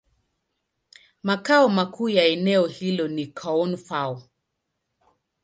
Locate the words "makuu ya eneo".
1.69-2.67